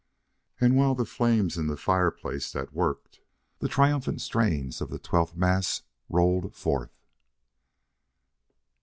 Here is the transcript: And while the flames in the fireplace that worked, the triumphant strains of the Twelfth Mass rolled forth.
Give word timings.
And 0.59 0.75
while 0.75 0.95
the 0.95 1.05
flames 1.05 1.59
in 1.59 1.67
the 1.67 1.77
fireplace 1.77 2.51
that 2.53 2.73
worked, 2.73 3.19
the 3.59 3.67
triumphant 3.67 4.19
strains 4.19 4.81
of 4.81 4.89
the 4.89 4.97
Twelfth 4.97 5.35
Mass 5.35 5.83
rolled 6.09 6.55
forth. 6.55 6.97